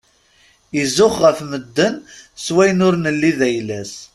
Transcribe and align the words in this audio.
Izux 0.81 1.15
ɣef 1.23 1.39
madden 1.49 1.95
s 2.43 2.45
wayen 2.53 2.85
ur 2.87 2.95
nelli 2.97 3.31
d 3.39 3.41
ayla-s. 3.47 3.93